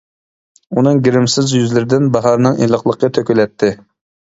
ئۇنىڭ 0.79 1.01
گىرىمسىز 1.07 1.53
يۈزلىرىدىن 1.57 2.09
باھارنىڭ 2.17 2.59
ئىللىقلىقى 2.65 3.13
تۆكۈلەتتى. 3.21 3.73